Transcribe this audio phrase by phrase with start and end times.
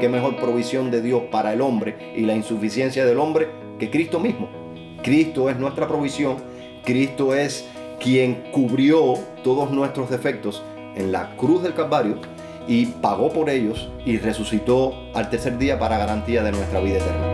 [0.00, 4.20] ¿Qué mejor provisión de Dios para el hombre y la insuficiencia del hombre que Cristo
[4.20, 4.48] mismo?
[5.02, 6.36] Cristo es nuestra provisión,
[6.84, 7.66] Cristo es
[8.00, 10.62] quien cubrió todos nuestros defectos
[10.94, 12.18] en la cruz del Calvario
[12.66, 17.33] y pagó por ellos y resucitó al tercer día para garantía de nuestra vida eterna.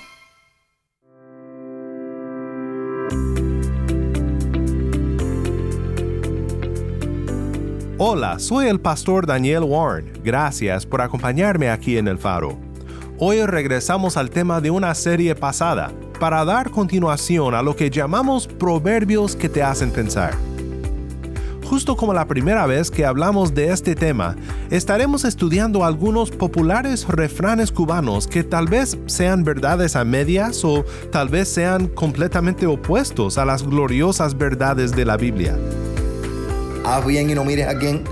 [8.03, 10.11] Hola, soy el pastor Daniel Warren.
[10.23, 12.57] Gracias por acompañarme aquí en El Faro.
[13.19, 18.47] Hoy regresamos al tema de una serie pasada para dar continuación a lo que llamamos
[18.47, 20.33] proverbios que te hacen pensar.
[21.63, 24.35] Justo como la primera vez que hablamos de este tema,
[24.71, 31.29] estaremos estudiando algunos populares refranes cubanos que tal vez sean verdades a medias o tal
[31.29, 35.55] vez sean completamente opuestos a las gloriosas verdades de la Biblia
[36.85, 38.03] haz bien y no mires a quién,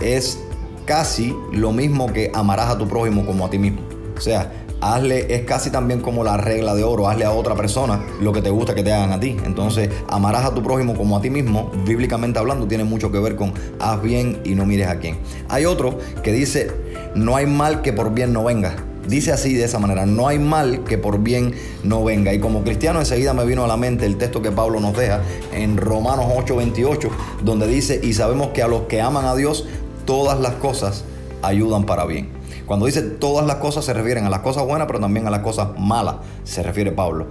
[0.00, 0.38] es
[0.86, 3.80] casi lo mismo que amarás a tu prójimo como a ti mismo.
[4.16, 8.00] O sea, hazle, es casi también como la regla de oro, hazle a otra persona
[8.20, 9.36] lo que te gusta que te hagan a ti.
[9.44, 13.36] Entonces, amarás a tu prójimo como a ti mismo, bíblicamente hablando, tiene mucho que ver
[13.36, 15.18] con haz bien y no mires a quién.
[15.48, 16.70] Hay otro que dice,
[17.14, 18.76] no hay mal que por bien no venga.
[19.10, 22.32] Dice así de esa manera, no hay mal que por bien no venga.
[22.32, 25.20] Y como cristiano enseguida me vino a la mente el texto que Pablo nos deja
[25.52, 27.10] en Romanos 8:28,
[27.42, 29.66] donde dice, y sabemos que a los que aman a Dios,
[30.04, 31.04] todas las cosas
[31.42, 32.28] ayudan para bien.
[32.66, 35.40] Cuando dice todas las cosas se refieren a las cosas buenas, pero también a las
[35.40, 37.26] cosas malas, se refiere Pablo.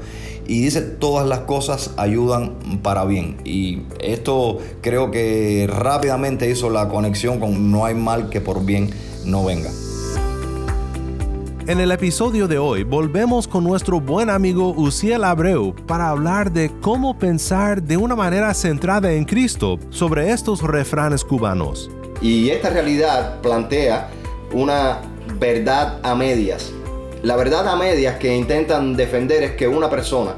[0.47, 3.37] Y dice todas las cosas ayudan para bien.
[3.45, 8.89] Y esto creo que rápidamente hizo la conexión con no hay mal que por bien
[9.23, 9.69] no venga.
[11.69, 16.71] En el episodio de hoy volvemos con nuestro buen amigo Uciel Abreu para hablar de
[16.81, 21.91] cómo pensar de una manera centrada en Cristo sobre estos refranes cubanos.
[22.23, 24.09] Y esta realidad plantea
[24.51, 24.97] una
[25.39, 26.71] verdad a medias.
[27.21, 30.31] La verdad a medias que intentan defender es que una persona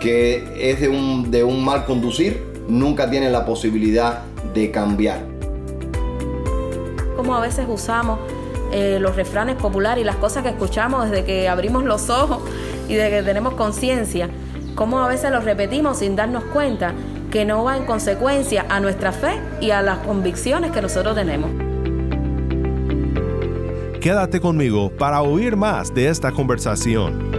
[0.00, 4.22] que es de un, de un mal conducir nunca tiene la posibilidad
[4.54, 5.18] de cambiar.
[7.16, 8.20] Como a veces usamos
[8.72, 12.42] eh, los refranes populares y las cosas que escuchamos desde que abrimos los ojos
[12.88, 14.28] y de que tenemos conciencia,
[14.74, 16.94] cómo a veces los repetimos sin darnos cuenta
[17.30, 21.50] que no va en consecuencia a nuestra fe y a las convicciones que nosotros tenemos.
[24.00, 27.35] Quédate conmigo para oír más de esta conversación.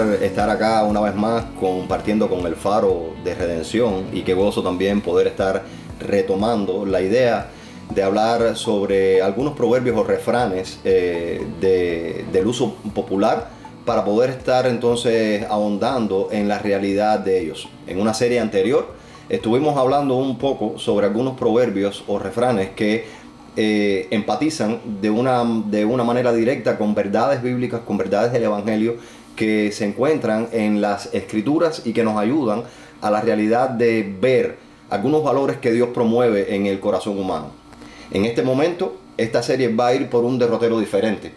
[0.00, 5.00] Estar acá una vez más compartiendo con el faro de redención y qué gozo también
[5.00, 5.64] poder estar
[6.00, 7.48] retomando la idea
[7.94, 13.50] de hablar sobre algunos proverbios o refranes eh, del uso popular
[13.84, 17.68] para poder estar entonces ahondando en la realidad de ellos.
[17.86, 18.88] En una serie anterior
[19.28, 23.06] estuvimos hablando un poco sobre algunos proverbios o refranes que
[23.56, 28.96] eh, empatizan de una, de una manera directa con verdades bíblicas, con verdades del Evangelio
[29.38, 32.64] que se encuentran en las escrituras y que nos ayudan
[33.00, 34.58] a la realidad de ver
[34.90, 37.52] algunos valores que Dios promueve en el corazón humano.
[38.10, 41.32] En este momento, esta serie va a ir por un derrotero diferente.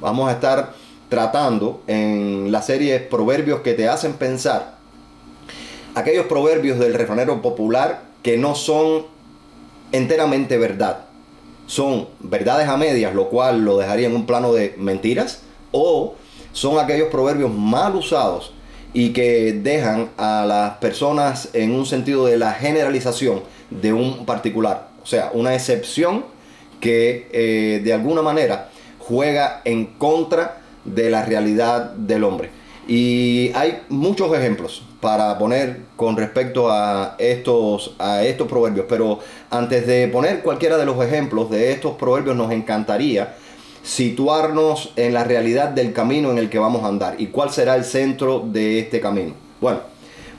[0.00, 0.74] Vamos a estar
[1.08, 4.76] tratando en la serie Proverbios que te hacen pensar
[5.94, 9.06] aquellos proverbios del refranero popular que no son
[9.90, 11.08] enteramente verdad
[11.68, 16.14] son verdades a medias, lo cual lo dejaría en un plano de mentiras, o
[16.52, 18.52] son aquellos proverbios mal usados
[18.92, 24.88] y que dejan a las personas en un sentido de la generalización de un particular,
[25.02, 26.24] o sea, una excepción
[26.80, 32.50] que eh, de alguna manera juega en contra de la realidad del hombre.
[32.86, 39.18] Y hay muchos ejemplos para poner con respecto a estos, a estos proverbios, pero
[39.50, 43.36] antes de poner cualquiera de los ejemplos de estos proverbios nos encantaría
[43.88, 47.74] situarnos en la realidad del camino en el que vamos a andar y cuál será
[47.74, 49.32] el centro de este camino.
[49.62, 49.80] Bueno,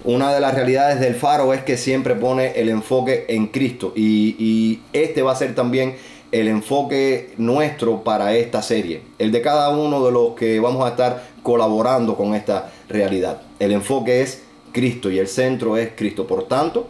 [0.04, 4.36] una de las realidades del faro es que siempre pone el enfoque en Cristo y,
[4.38, 5.96] y este va a ser también
[6.32, 10.90] el enfoque nuestro para esta serie, el de cada uno de los que vamos a
[10.90, 13.42] estar colaborando con esta realidad.
[13.58, 16.28] El enfoque es Cristo y el centro es Cristo.
[16.28, 16.88] Por tanto,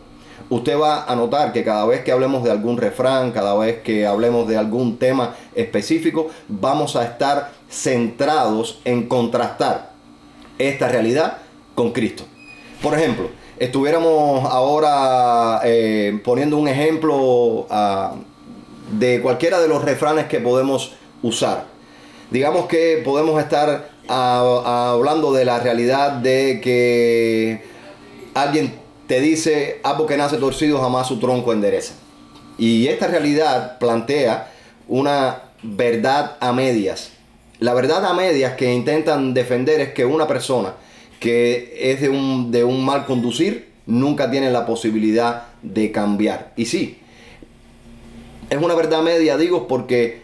[0.49, 4.05] usted va a notar que cada vez que hablemos de algún refrán, cada vez que
[4.05, 9.91] hablemos de algún tema específico, vamos a estar centrados en contrastar
[10.57, 11.37] esta realidad
[11.75, 12.23] con Cristo.
[12.81, 18.15] Por ejemplo, estuviéramos ahora eh, poniendo un ejemplo uh,
[18.91, 21.65] de cualquiera de los refranes que podemos usar.
[22.31, 27.63] Digamos que podemos estar hablando de la realidad de que
[28.33, 28.73] alguien
[29.09, 31.95] te dice, algo que nace torcido jamás su tronco endereza.
[32.59, 34.51] Y esta realidad plantea
[34.87, 37.09] una verdad a medias.
[37.57, 40.75] La verdad a medias que intentan defender es que una persona
[41.19, 46.53] que es de un, de un mal conducir nunca tiene la posibilidad de cambiar.
[46.55, 46.99] Y sí,
[48.51, 50.21] es una verdad media, digo, porque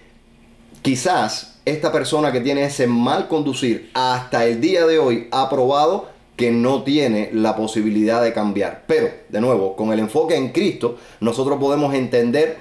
[0.83, 6.13] quizás esta persona que tiene ese mal conducir hasta el día de hoy ha probado
[6.35, 8.83] que no tiene la posibilidad de cambiar.
[8.87, 12.57] Pero, de nuevo, con el enfoque en Cristo, nosotros podemos entender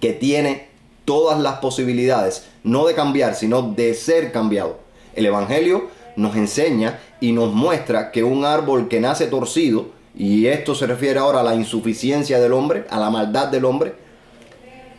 [0.00, 0.68] que tiene
[1.04, 4.78] todas las posibilidades, no de cambiar, sino de ser cambiado.
[5.14, 10.74] El Evangelio nos enseña y nos muestra que un árbol que nace torcido, y esto
[10.74, 13.94] se refiere ahora a la insuficiencia del hombre, a la maldad del hombre,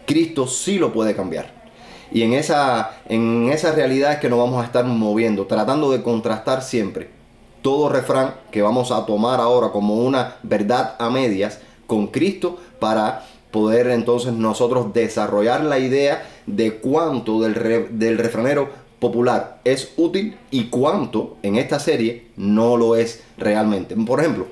[0.05, 1.57] Cristo sí lo puede cambiar.
[2.11, 6.61] Y en esa, en realidad es que nos vamos a estar moviendo, tratando de contrastar
[6.61, 7.16] siempre
[7.67, 13.25] todo refrán que vamos a tomar ahora como una verdad a medias con Cristo para
[13.51, 18.69] poder entonces nosotros desarrollar la idea de cuánto del, refranero
[18.99, 23.97] popular es útil y cuánto en esta serie no lo es realmente.
[23.97, 24.47] Por ejemplo,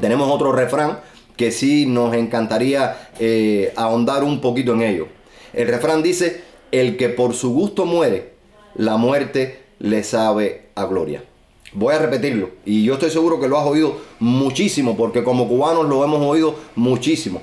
[0.00, 1.00] tenemos otro refrán
[1.36, 5.08] que sí nos encantaría eh, ahondar un poquito en ello.
[5.52, 8.34] El refrán dice, el que por su gusto muere,
[8.76, 11.24] la muerte le sabe a gloria.
[11.72, 15.86] Voy a repetirlo y yo estoy seguro que lo has oído muchísimo porque como cubanos
[15.86, 17.42] lo hemos oído muchísimo.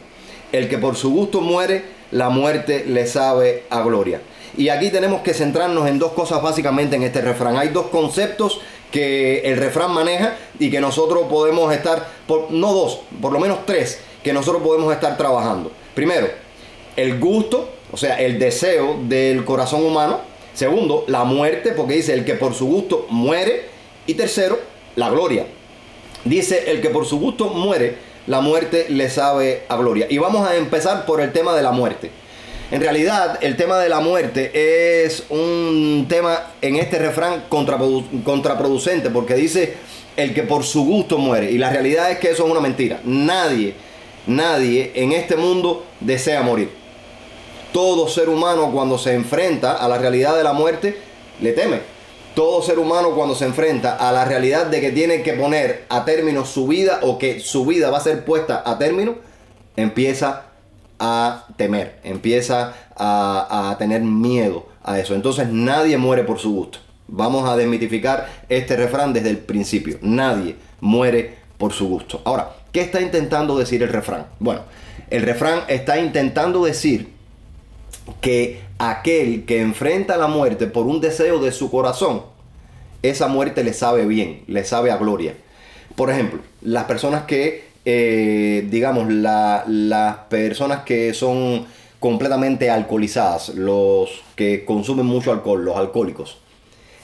[0.52, 4.22] El que por su gusto muere, la muerte le sabe a gloria.
[4.56, 7.58] Y aquí tenemos que centrarnos en dos cosas básicamente en este refrán.
[7.58, 8.62] Hay dos conceptos
[8.92, 13.66] que el refrán maneja y que nosotros podemos estar, por, no dos, por lo menos
[13.66, 15.72] tres, que nosotros podemos estar trabajando.
[15.96, 16.28] Primero,
[16.96, 20.20] el gusto, o sea, el deseo del corazón humano.
[20.54, 23.73] Segundo, la muerte, porque dice el que por su gusto muere.
[24.06, 24.60] Y tercero,
[24.96, 25.46] la gloria.
[26.26, 27.98] Dice el que por su gusto muere,
[28.28, 30.08] la muerte le sabe a gloria.
[30.10, 32.12] Y vamos a empezar por el tema de la muerte.
[32.72, 39.36] En realidad, el tema de la muerte es un tema en este refrán contraproducente porque
[39.36, 39.76] dice
[40.16, 41.52] el que por su gusto muere.
[41.52, 43.00] Y la realidad es que eso es una mentira.
[43.04, 43.76] Nadie,
[44.26, 46.70] nadie en este mundo desea morir.
[47.72, 50.98] Todo ser humano cuando se enfrenta a la realidad de la muerte
[51.42, 51.93] le teme.
[52.36, 56.04] Todo ser humano cuando se enfrenta a la realidad de que tiene que poner a
[56.04, 59.16] término su vida o que su vida va a ser puesta a término,
[59.76, 60.46] empieza
[61.00, 65.14] a temer, empieza a, tener miedo a eso.
[65.14, 66.80] Entonces nadie muere por su gusto.
[67.08, 70.00] Vamos a desmitificar este refrán desde el principio.
[70.02, 72.22] Nadie muere por su gusto.
[72.26, 74.28] Ahora, ¿qué está intentando decir el refrán?
[74.40, 74.62] Bueno,
[75.10, 77.14] el refrán está intentando decir
[78.22, 82.24] que aquel que enfrenta la muerte por un deseo de su corazón,
[83.02, 85.36] esa muerte le sabe bien, le sabe a gloria.
[85.96, 91.66] Por ejemplo, las personas que eh, digamos, las personas que son
[92.00, 96.38] completamente alcoholizadas, los que consumen mucho alcohol, los alcohólicos.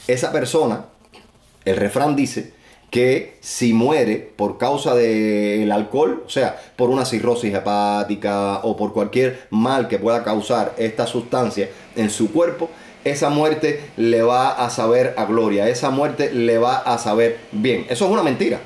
[0.07, 0.85] Esa persona,
[1.65, 2.53] el refrán dice
[2.89, 8.93] que si muere por causa del alcohol, o sea, por una cirrosis hepática o por
[8.93, 12.69] cualquier mal que pueda causar esta sustancia en su cuerpo,
[13.03, 17.85] esa muerte le va a saber a gloria, esa muerte le va a saber bien.
[17.89, 18.59] Eso es una mentira.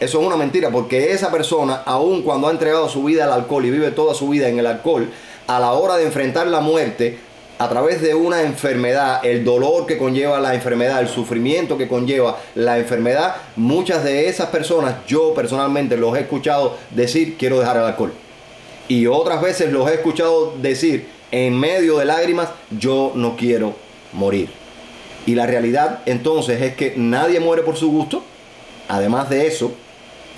[0.00, 3.64] Eso es una mentira porque esa persona, aun cuando ha entregado su vida al alcohol
[3.64, 5.10] y vive toda su vida en el alcohol,
[5.48, 7.18] a la hora de enfrentar la muerte,
[7.58, 12.38] a través de una enfermedad, el dolor que conlleva la enfermedad, el sufrimiento que conlleva
[12.54, 17.82] la enfermedad, muchas de esas personas, yo personalmente los he escuchado decir, quiero dejar el
[17.82, 18.12] alcohol.
[18.86, 23.74] Y otras veces los he escuchado decir, en medio de lágrimas, yo no quiero
[24.12, 24.50] morir.
[25.26, 28.22] Y la realidad entonces es que nadie muere por su gusto.
[28.88, 29.72] Además de eso,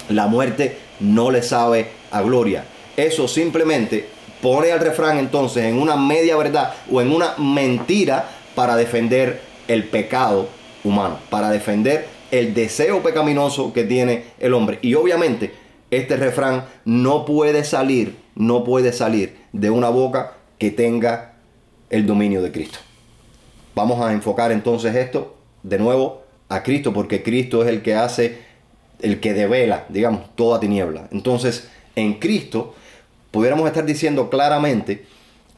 [0.09, 2.65] la muerte no le sabe a gloria.
[2.97, 4.09] Eso simplemente
[4.41, 9.85] pone al refrán entonces en una media verdad o en una mentira para defender el
[9.85, 10.49] pecado
[10.85, 14.79] humano, para defender el deseo pecaminoso que tiene el hombre.
[14.83, 15.53] Y obviamente
[15.91, 21.35] este refrán no puede salir, no puede salir de una boca que tenga
[21.91, 22.79] el dominio de Cristo.
[23.75, 28.39] Vamos a enfocar entonces esto de nuevo a Cristo, porque Cristo es el que hace,
[29.01, 31.09] el que devela, digamos, toda tiniebla.
[31.13, 32.75] Entonces, en Cristo,
[33.31, 35.05] pudiéramos estar diciendo claramente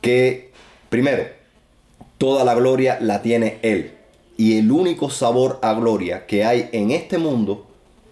[0.01, 0.51] que,
[0.89, 1.25] primero,
[2.19, 3.93] toda la gloria la tiene Él.
[4.37, 7.67] Y el único sabor a gloria que hay en este mundo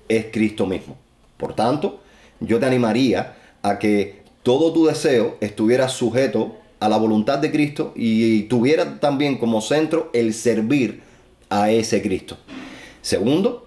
[0.08, 0.96] es Cristo mismo.
[1.36, 2.00] Por tanto,
[2.40, 7.92] yo te animaría a que todo tu deseo estuviera sujeto a la voluntad de Cristo
[7.94, 11.02] y tuviera también como centro el servir
[11.50, 12.38] a ese Cristo.
[13.02, 13.66] Segundo,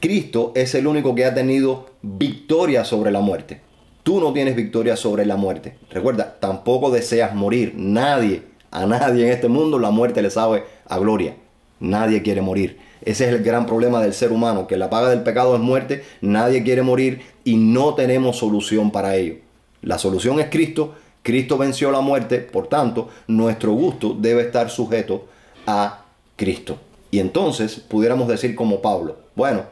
[0.00, 3.60] Cristo es el único que ha tenido victoria sobre la muerte.
[4.02, 5.76] Tú no tienes victoria sobre la muerte.
[5.90, 7.74] Recuerda, tampoco deseas morir.
[7.76, 11.36] Nadie, a nadie en este mundo la muerte le sabe a gloria.
[11.80, 12.78] Nadie quiere morir.
[13.02, 16.04] Ese es el gran problema del ser humano, que la paga del pecado es muerte,
[16.20, 19.36] nadie quiere morir y no tenemos solución para ello.
[19.80, 25.26] La solución es Cristo, Cristo venció la muerte, por tanto, nuestro gusto debe estar sujeto
[25.66, 26.04] a
[26.36, 26.78] Cristo.
[27.10, 29.64] Y entonces pudiéramos decir como Pablo, bueno,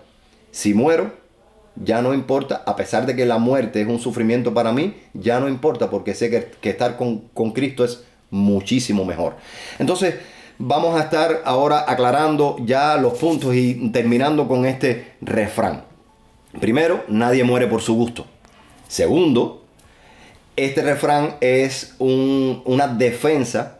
[0.51, 1.13] si muero,
[1.83, 5.41] ya no importa, a pesar de que la muerte es un sufrimiento para mí, ya
[5.41, 9.37] no importa porque sé que, estar con, con Cristo es muchísimo mejor.
[9.79, 10.17] Entonces,
[10.59, 15.85] vamos a estar ahora aclarando ya los puntos y terminando con este refrán.
[16.61, 18.27] Primero, nadie muere por su gusto.
[18.89, 19.65] Segundo,
[20.57, 23.79] este refrán es una defensa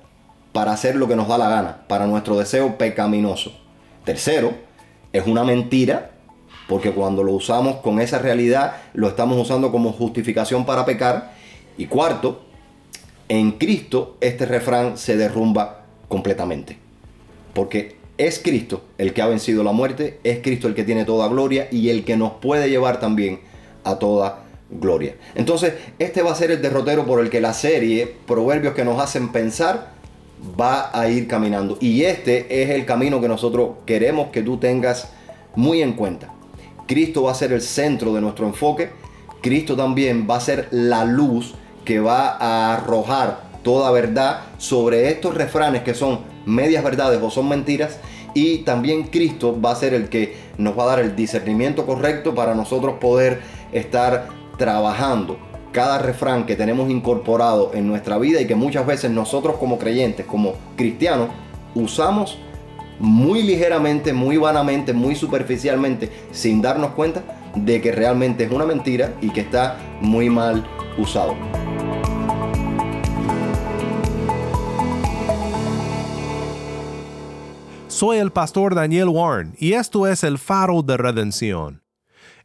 [0.53, 3.53] para hacer lo que nos da la gana, para nuestro deseo pecaminoso.
[4.05, 4.55] Tercero,
[5.13, 6.13] es una mentira,
[6.69, 11.33] porque cuando lo usamos con esa realidad, lo estamos usando como justificación para pecar.
[11.79, 12.43] Y cuarto,
[13.29, 16.77] en Cristo este refrán se derrumba completamente.
[17.55, 21.27] Porque es Cristo el que ha vencido la muerte, es Cristo el que tiene toda
[21.29, 23.41] gloria y el que nos puede llevar también
[23.83, 25.15] a toda gloria.
[25.35, 29.01] Entonces, este va a ser el derrotero por el que la serie Proverbios que nos
[29.01, 29.93] hacen pensar
[30.61, 31.79] va a ir caminando.
[31.81, 35.11] Y este es el camino que nosotros queremos que tú tengas
[35.55, 36.35] muy en cuenta.
[36.89, 38.91] Cristo va a ser el centro de nuestro enfoque.
[39.43, 41.55] Cristo también va a ser la luz
[41.85, 47.49] que va a arrojar toda verdad sobre estos refranes que son medias verdades o son
[47.49, 48.01] mentiras.
[48.33, 52.35] Y también Cristo va a ser el que nos va a dar el discernimiento correcto
[52.35, 53.43] para nosotros poder
[53.73, 55.39] estar trabajando
[55.73, 60.25] cada refrán que tenemos incorporado en nuestra vida y que muchas veces nosotros como creyentes,
[60.25, 61.29] como cristianos,
[61.75, 62.39] usamos
[62.99, 67.23] muy ligeramente, muy vanamente, muy superficialmente, sin darnos cuenta
[67.55, 71.35] de que realmente es una mentira y que está muy mal usado.
[77.89, 81.83] Soy el pastor Daniel Warren y esto es el faro de redención.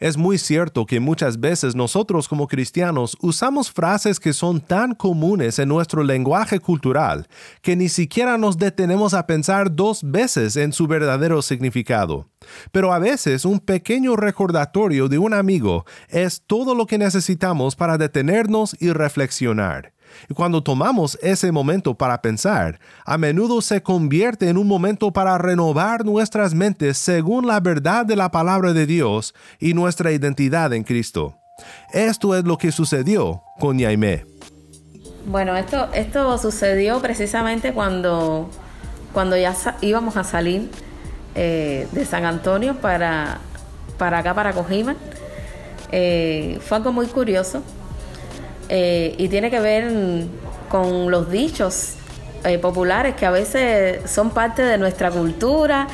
[0.03, 5.60] Es muy cierto que muchas veces nosotros como cristianos usamos frases que son tan comunes
[5.60, 7.25] en nuestro lenguaje cultural
[7.62, 12.27] que ni siquiera nos detenemos a pensar dos veces en su verdadero significado.
[12.74, 17.98] Pero a veces un pequeño recordatorio de un amigo es todo lo que necesitamos para
[17.98, 19.92] detenernos y reflexionar.
[20.29, 25.38] Y cuando tomamos ese momento para pensar, a menudo se convierte en un momento para
[25.38, 30.84] renovar nuestras mentes según la verdad de la palabra de Dios y nuestra identidad en
[30.84, 31.38] Cristo.
[31.93, 34.25] Esto es lo que sucedió con Yaimé.
[35.25, 38.50] Bueno, esto, esto sucedió precisamente cuando,
[39.13, 40.70] cuando ya íbamos a salir
[41.36, 43.39] eh, de San Antonio para,
[43.98, 44.96] para acá, para Cojima.
[45.91, 47.63] Eh, fue algo muy curioso
[48.75, 49.94] eh, y tiene que ver
[50.68, 51.94] con los dichos
[52.44, 55.86] eh, populares que a veces son parte de nuestra cultura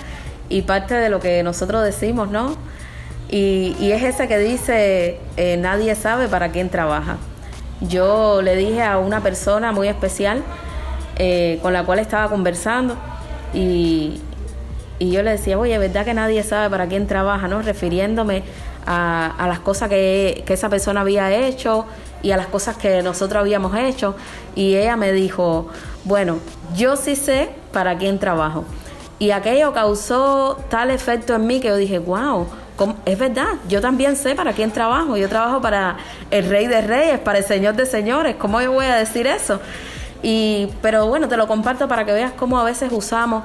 [0.48, 2.56] y parte de lo que nosotros decimos, ¿no?
[3.30, 7.18] Y, es ese que dice, eh, nadie sabe para quién trabaja.
[7.82, 10.42] Yo le dije a una persona muy especial
[11.62, 12.96] con la cual estaba conversando
[13.54, 14.22] y,
[15.02, 17.50] yo le decía, oye, ¿verdad que nadie sabe para quién trabaja?
[17.50, 17.62] ¿no?
[17.62, 18.44] Refiriéndome
[18.86, 21.86] a, las cosas que, esa persona había hecho
[22.22, 24.16] y a las cosas que nosotros habíamos hecho.
[24.56, 25.68] Y ella me dijo,
[26.04, 26.40] bueno,
[26.76, 28.66] yo sí sé para quién trabajo.
[29.20, 32.48] Y aquello causó tal efecto en mí que yo dije, wow,
[33.06, 35.18] es verdad, yo también sé para quién trabajo.
[35.18, 35.98] Yo trabajo para
[36.32, 38.36] el Rey de Reyes, para el Señor de Señores.
[38.38, 39.60] ¿Cómo yo voy a decir eso?
[40.24, 43.44] Y, pero bueno, te lo comparto para que veas cómo a veces usamos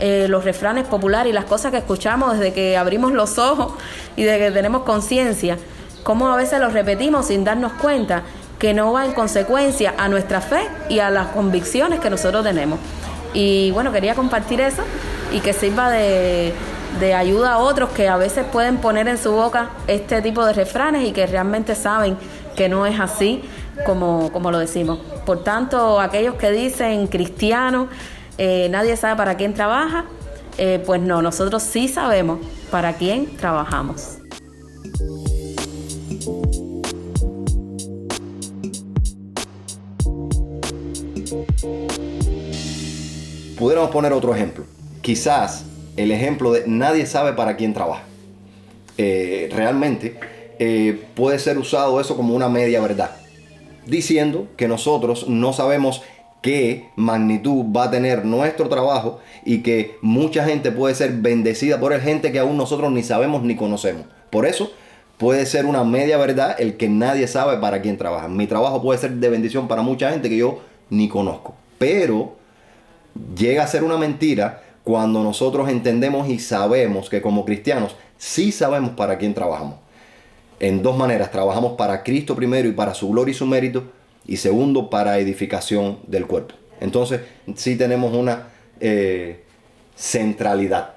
[0.00, 3.72] eh, los refranes populares y las cosas que escuchamos desde que abrimos los ojos
[4.16, 5.56] y de que tenemos conciencia
[6.04, 8.22] cómo a veces lo repetimos sin darnos cuenta
[8.58, 12.78] que no va en consecuencia a nuestra fe y a las convicciones que nosotros tenemos.
[13.32, 14.82] Y bueno, quería compartir eso
[15.32, 16.54] y que sirva de,
[17.00, 20.52] de ayuda a otros que a veces pueden poner en su boca este tipo de
[20.52, 22.16] refranes y que realmente saben
[22.54, 23.42] que no es así
[23.84, 24.98] como, como lo decimos.
[25.26, 27.88] Por tanto, aquellos que dicen cristiano,
[28.38, 30.04] eh, nadie sabe para quién trabaja,
[30.58, 32.38] eh, pues no, nosotros sí sabemos
[32.70, 34.23] para quién trabajamos.
[43.64, 44.66] Pudiéramos poner otro ejemplo.
[45.00, 45.64] Quizás
[45.96, 48.02] el ejemplo de nadie sabe para quién trabaja.
[48.98, 50.20] Eh, realmente
[50.58, 53.12] eh, puede ser usado eso como una media verdad,
[53.86, 56.02] diciendo que nosotros no sabemos
[56.42, 61.94] qué magnitud va a tener nuestro trabajo y que mucha gente puede ser bendecida por
[61.94, 64.04] el gente que aún nosotros ni sabemos ni conocemos.
[64.28, 64.72] Por eso
[65.16, 68.28] puede ser una media verdad el que nadie sabe para quién trabaja.
[68.28, 71.54] Mi trabajo puede ser de bendición para mucha gente que yo ni conozco.
[71.78, 72.43] Pero
[73.36, 78.90] llega a ser una mentira cuando nosotros entendemos y sabemos que como cristianos sí sabemos
[78.90, 79.76] para quién trabajamos.
[80.60, 83.84] En dos maneras, trabajamos para Cristo primero y para su gloria y su mérito,
[84.26, 86.54] y segundo, para edificación del cuerpo.
[86.80, 87.20] Entonces,
[87.56, 88.48] sí tenemos una
[88.80, 89.44] eh,
[89.96, 90.94] centralidad.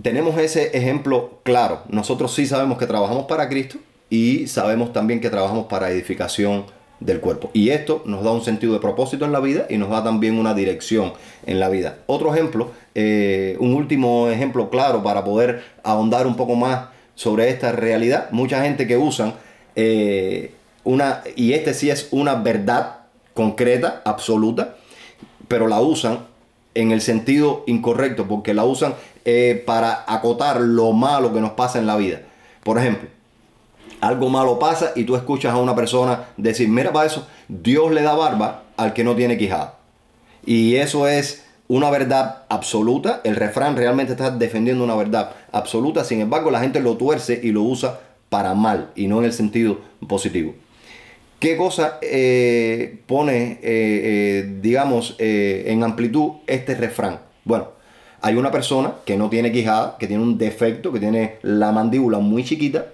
[0.00, 1.82] Tenemos ese ejemplo claro.
[1.88, 3.78] Nosotros sí sabemos que trabajamos para Cristo
[4.10, 6.64] y sabemos también que trabajamos para edificación
[7.04, 7.50] del cuerpo.
[7.52, 10.38] Y esto nos da un sentido de propósito en la vida y nos da también
[10.38, 11.12] una dirección
[11.46, 11.98] en la vida.
[12.06, 17.72] Otro ejemplo, eh, un último ejemplo claro para poder ahondar un poco más sobre esta
[17.72, 18.30] realidad.
[18.30, 19.34] Mucha gente que usan
[19.76, 23.00] eh, una, y este sí es una verdad
[23.34, 24.76] concreta, absoluta,
[25.46, 26.20] pero la usan
[26.74, 28.94] en el sentido incorrecto, porque la usan
[29.26, 32.22] eh, para acotar lo malo que nos pasa en la vida.
[32.62, 33.08] Por ejemplo,
[34.06, 38.02] algo malo pasa y tú escuchas a una persona decir, mira para eso, Dios le
[38.02, 39.78] da barba al que no tiene quijada.
[40.44, 43.20] Y eso es una verdad absoluta.
[43.24, 46.04] El refrán realmente está defendiendo una verdad absoluta.
[46.04, 49.32] Sin embargo, la gente lo tuerce y lo usa para mal y no en el
[49.32, 50.54] sentido positivo.
[51.38, 57.20] ¿Qué cosa eh, pone, eh, eh, digamos, en amplitud este refrán?
[57.44, 57.68] Bueno,
[58.20, 62.18] hay una persona que no tiene quijada, que tiene un defecto, que tiene la mandíbula
[62.18, 62.86] muy chiquita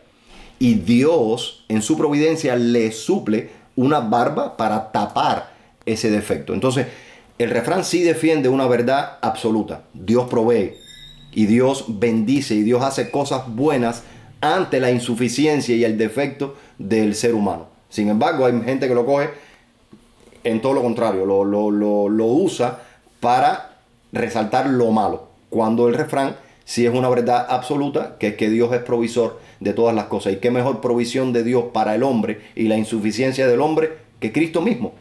[0.60, 5.50] y Dios en su providencia le suple una barba para tapar
[5.86, 6.52] ese defecto.
[6.52, 6.86] Entonces,
[7.38, 9.84] el refrán sí defiende una verdad absoluta.
[9.94, 10.74] Dios provee
[11.32, 14.02] y Dios bendice y Dios hace cosas buenas
[14.42, 17.68] ante la insuficiencia y el defecto del ser humano.
[17.88, 19.30] Sin embargo, hay gente que lo coge
[20.44, 21.44] en todo lo contrario, lo,
[22.08, 22.80] lo usa
[23.20, 23.78] para
[24.12, 26.36] resaltar lo malo, cuando el refrán
[26.70, 30.34] sí es una verdad absoluta, que es que Dios es provisor de todas las cosas.
[30.34, 34.30] Y qué mejor provisión de Dios para el hombre y la insuficiencia del hombre que
[34.30, 34.92] Cristo mismo.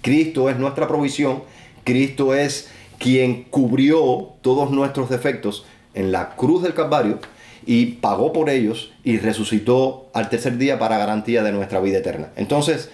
[0.00, 1.42] Cristo es nuestra provisión,
[1.84, 7.18] Cristo es quien cubrió todos nuestros defectos en la cruz del Calvario
[7.66, 12.30] y pagó por ellos y resucitó al tercer día para garantía de nuestra vida eterna.
[12.36, 12.88] Entonces,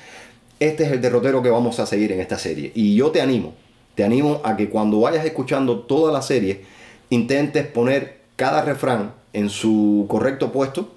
[0.59, 2.73] este es el derrotero que vamos a seguir en esta serie.
[2.75, 3.55] Y yo te animo,
[3.95, 6.63] te animo a que cuando vayas escuchando toda la serie,
[7.11, 10.89] intentes poner cada refrán en su correcto puesto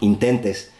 [0.00, 0.70] intentes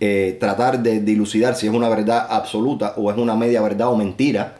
[0.00, 3.96] eh, tratar de dilucidar si es una verdad absoluta o es una media verdad o
[3.96, 4.58] mentira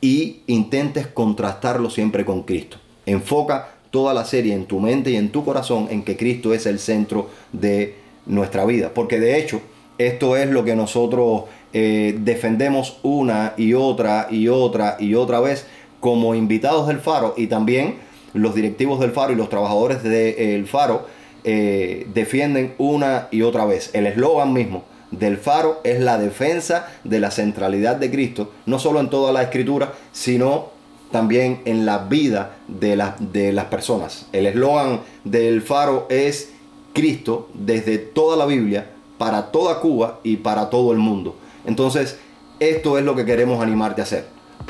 [0.00, 2.76] y intentes contrastarlo siempre con Cristo.
[3.06, 6.66] Enfoca toda la serie en tu mente y en tu corazón en que Cristo es
[6.66, 8.90] el centro de nuestra vida.
[8.92, 9.62] Porque de hecho,
[9.96, 15.66] esto es lo que nosotros eh, defendemos una y otra y otra y otra vez
[16.00, 17.96] como invitados del Faro y también
[18.34, 21.06] los directivos del Faro y los trabajadores del Faro
[21.44, 23.90] eh, defienden una y otra vez.
[23.92, 29.00] El eslogan mismo del faro es la defensa de la centralidad de Cristo, no solo
[29.00, 30.70] en toda la escritura, sino
[31.10, 34.26] también en la vida de, de las personas.
[34.32, 36.52] El eslogan del faro es
[36.92, 41.36] Cristo desde toda la Biblia, para toda Cuba y para todo el mundo.
[41.66, 42.18] Entonces,
[42.58, 44.26] esto es lo que queremos animarte a hacer.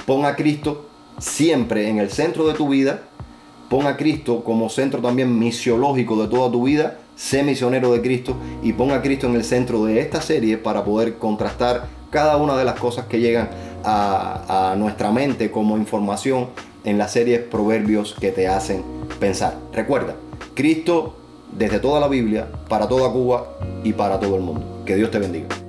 [0.07, 3.03] Pon a Cristo siempre en el centro de tu vida
[3.69, 6.99] Pon a Cristo como centro también misiológico de toda tu vida.
[7.17, 10.85] Sé misionero de Cristo y pon a Cristo en el centro de esta serie para
[10.85, 13.51] poder contrastar cada una de las cosas que llegan
[13.85, 16.49] a, a nuestra mente como información
[16.85, 18.83] en las series Proverbios que te hacen
[19.19, 19.57] pensar.
[19.73, 20.17] Recuerda,
[20.55, 21.17] Cristo
[21.57, 23.47] desde toda la Biblia, para toda Cuba
[23.83, 24.83] y para todo el mundo.
[24.85, 25.64] Que Dios te bendiga.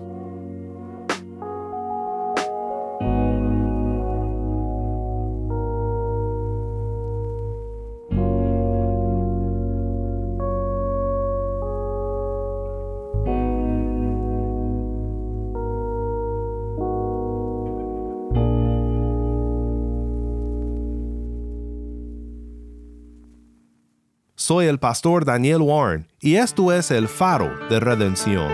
[24.48, 28.48] Soy el pastor Daniel Warren y esto es el faro de redención.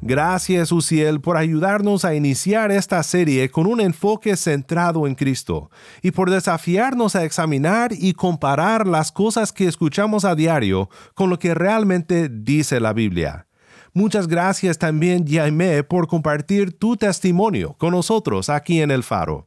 [0.00, 5.72] Gracias, Uciel, por ayudarnos a iniciar esta serie con un enfoque centrado en Cristo
[6.02, 11.40] y por desafiarnos a examinar y comparar las cosas que escuchamos a diario con lo
[11.40, 13.48] que realmente dice la Biblia.
[13.92, 19.46] Muchas gracias también, Jaime, por compartir tu testimonio con nosotros aquí en el Faro.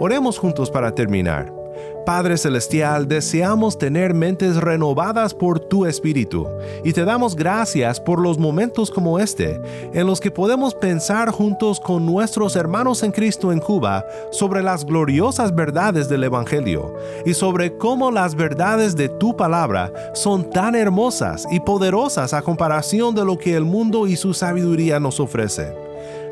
[0.00, 1.63] Oremos juntos para terminar.
[2.04, 6.46] Padre Celestial, deseamos tener mentes renovadas por tu Espíritu
[6.84, 9.60] y te damos gracias por los momentos como este,
[9.92, 14.84] en los que podemos pensar juntos con nuestros hermanos en Cristo en Cuba sobre las
[14.84, 21.46] gloriosas verdades del Evangelio y sobre cómo las verdades de tu palabra son tan hermosas
[21.50, 25.83] y poderosas a comparación de lo que el mundo y su sabiduría nos ofrecen.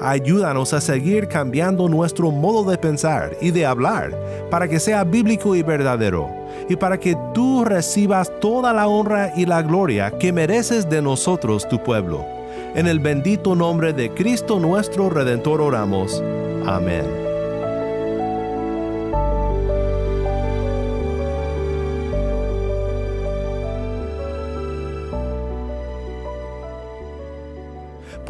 [0.05, 4.13] Ayúdanos a seguir cambiando nuestro modo de pensar y de hablar
[4.51, 6.29] para que sea bíblico y verdadero,
[6.69, 11.69] y para que tú recibas toda la honra y la gloria que mereces de nosotros,
[11.69, 12.27] tu pueblo.
[12.75, 16.21] En el bendito nombre de Cristo nuestro Redentor oramos.
[16.67, 17.32] Amén.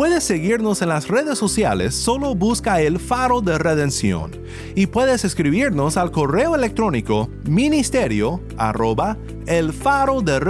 [0.03, 4.33] Puedes seguirnos en las redes sociales, solo busca el faro de redención.
[4.75, 10.41] Y puedes escribirnos al correo electrónico ministerio arroba el faro de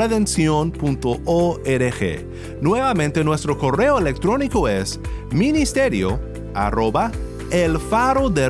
[2.62, 4.99] Nuevamente nuestro correo electrónico es
[5.31, 6.19] ministerio
[6.55, 7.12] arroba
[7.51, 8.49] el faro de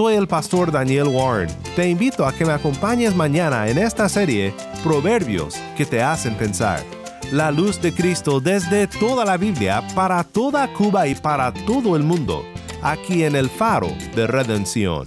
[0.00, 1.50] Soy el pastor Daniel Warren.
[1.76, 6.82] Te invito a que me acompañes mañana en esta serie Proverbios que te hacen pensar.
[7.32, 12.02] La luz de Cristo desde toda la Biblia para toda Cuba y para todo el
[12.02, 12.42] mundo,
[12.82, 15.06] aquí en el faro de redención.